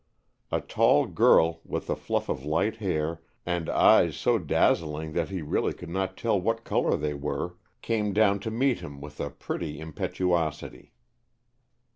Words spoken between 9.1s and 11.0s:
a pretty impetuosity.